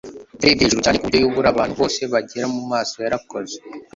[0.41, 3.57] yarebye hejuru cyane kuburyo yabura abantu bose begera mumaso, yarakoze